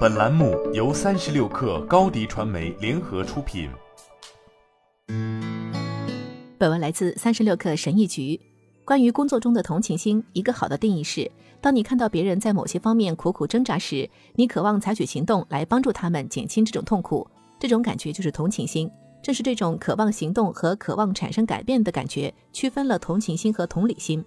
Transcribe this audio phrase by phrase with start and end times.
[0.00, 3.70] 本栏目由三十六氪高低传媒联合出品。
[6.58, 8.38] 本文来自三十六氪神译局。
[8.84, 11.30] 关于工作中的同情心，一个好的定义是：
[11.60, 17.26] 当你看到别人在某些方面苦苦挣扎时，你渴望采取行动来帮助他们减轻这种痛苦。
[17.58, 18.90] 这种感觉就是同情心。
[19.22, 24.24] 正是这种渴望行动和渴望产生改变的感觉，区分了同情心和同理心。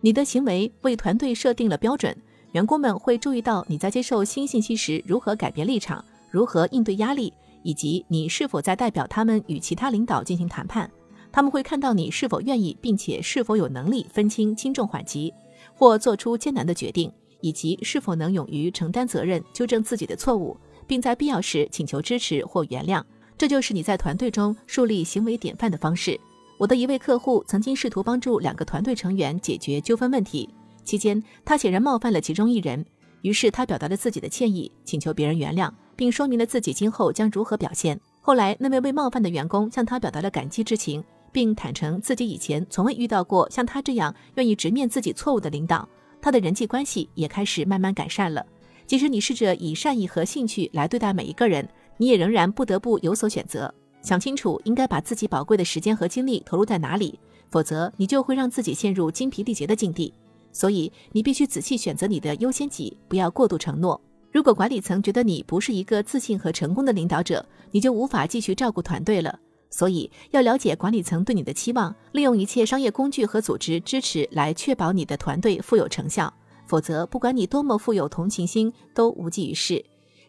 [0.00, 2.16] 你的行为为团队设定了标准。
[2.54, 7.32] 员工们会注意到你在接受新信息时如何改变立场，如何应对压力，
[7.64, 10.88] 以及你是否在代表他们与其他领导进行谈判。
[11.32, 15.34] 他们会看到你是否愿意，并且是否有能力分清轻重缓急，
[15.74, 23.02] 或做出艰难的决定，以及是否能勇于承担责任、纠正自己的错误，并在必要时请求支持或原谅。
[23.36, 26.20] 这就是你在团队中树立行为典范的方式。
[26.56, 30.48] 我的一位客户曾经试图帮助两个团队成员解决纠纷问题。
[30.84, 32.84] 期间，他显然冒犯了其中一人，
[33.22, 37.98] 于是他表达了自己的歉意，请求别人原谅，并说明了自己今后将如何表现。
[38.20, 45.88] 后来，那位被冒犯的员工向他表达了感激之情，并坦诚自己以前从未遇到过像他这样愿意直面自己错误的领导。
[46.22, 48.44] 他的人际关系也开始慢慢改善了。
[48.86, 57.18] 即使你试着以善意和兴趣来对待每一个人，你也仍然不得不有所选择，想清楚应该把自己宝贵的时间和精力投入在哪里，
[57.50, 60.12] 否则你就会让自己陷入精疲力竭的境地。
[60.54, 64.00] 所以，你必须仔细选择你的优先级，不要过度承诺。
[64.32, 69.38] 如果管理层觉得你不是一个自信和成功的领导者，你就无法继续照顾团队了。
[69.68, 76.32] 所以，要了解管理层对你的期望，利用一切商业工具和组织支持来确保你的团队富有成效。
[76.66, 79.84] 否则，不管你多么富有同情心，都无济于事。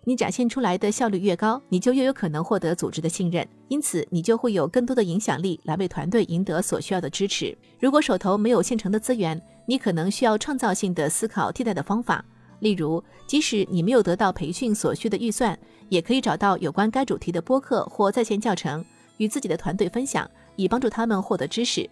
[0.07, 7.57] 你展现出来的效率越高，你就越有可能获得组织的信任，因此你就会有更多的影响力来为团队赢得所需要的支持。
[7.79, 12.23] 如果手头没有现成的资源，你可能需要创造性的思考替代的方法。
[12.59, 15.57] 例如，即使你没有得到培训所需的预算，
[15.89, 18.83] 也可以找到有关该主题的播客或在线教程，
[19.17, 21.87] 与自己的团队分享，以帮助他们获得知识。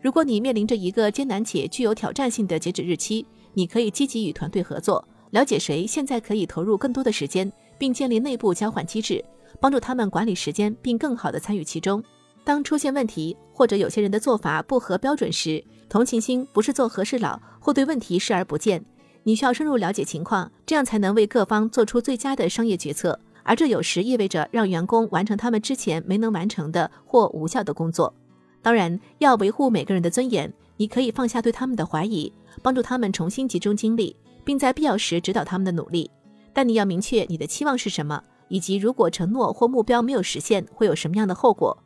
[0.00, 3.24] 如果你面临着一个艰难且具有挑战性的截止日期，
[3.54, 5.06] 你可以积极与团队合作。
[5.30, 9.24] 了解谁现在可以投入更多的时间，并建立内部交换机制，
[9.60, 12.02] 帮助他们管理时间，并更好地参与其中。
[12.44, 18.84] 当出现问题或者有些人的做法不合标准时，同情心不是做和事佬或对问题视而不见。
[19.22, 23.18] 你需要深入了解情况，这样才能为各方做出最佳的商业决策。
[23.42, 28.12] 而这有时意味着让员工完成他们之前没能完成的或无效的工作。
[28.60, 32.32] 当然，要维护每个人的尊严，你可以放下对他们的怀疑，
[32.62, 34.14] 帮助他们重新集中精力。
[34.44, 36.10] 并在必要时指导他们的努力，
[36.54, 41.76] 但你要明确你的期望是什么，以及如果承诺或目标没有实现，会有什么样的后果。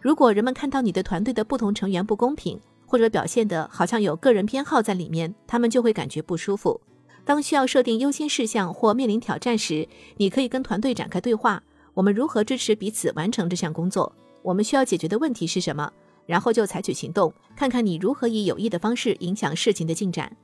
[0.00, 6.80] 如果人们看到你的团队的不同成员不公平，或者表现的好像有个人偏好在里面，他们就会感觉不舒服。
[7.24, 14.12] 当需要设定优先事项或面临挑战时，你可以跟团队展开对话：我们如何支持彼此完成这项工作？
[14.42, 15.90] 我们需要解决的问题是什么？
[16.24, 20.36] 然后就采取行动，看看你如何以有益的方式影响事情的进展。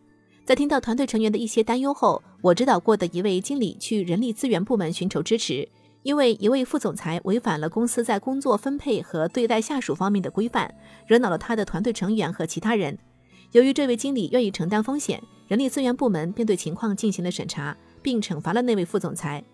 [0.44, 5.68] 在听到团队成员的一些担忧后，我指导过的一位经理去人力资源部门寻求支持，
[6.02, 10.74] 因为一位副总裁违反了公司在工作分配和对待下属方面的规范，
[11.06, 12.98] 惹恼了他的团队成员和其他人。
[13.52, 19.44] 由于这位经理愿意承担风险，人力资源部门便对情况进行了审查，并惩罚了那位副总裁。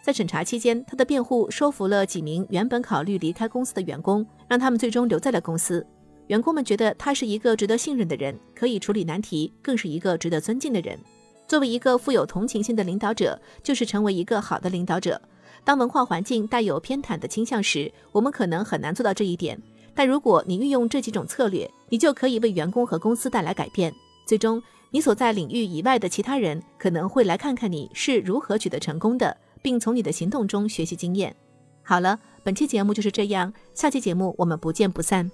[0.00, 5.84] 在审查期间，他的辩护说服了几名原本考虑离开公司的员工，让他们最终留在了公司。
[6.28, 10.98] 员工们觉得他是一个值得信任的人，可以处理难题，更是一个值得尊敬的人。
[11.46, 15.20] 作为一个富有同情心的领导者，就是成为一个好的领导者。
[15.64, 19.60] 当文化环境带有偏袒的倾向时，我们可能很难做到这一点。
[19.94, 23.92] 但如果你运用这几种策略，你就可以为员工和公司带来改变。
[24.26, 31.34] 最终，你所在领域以外的其他人可能会来看看你是如何取得成功的，并从你的行动中学习经验。
[31.82, 35.30] 好了，本期节目就是这样，下期节目我们不见不散。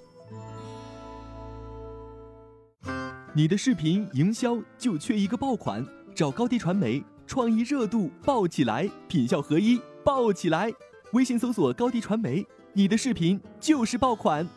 [3.33, 5.85] 你的视频营销就缺一个爆款，
[6.15, 10.71] 找高低传媒，创意热度爆起来，品效合一爆起来。
[11.13, 14.47] 微信搜索高低传媒，你的视频就是爆款。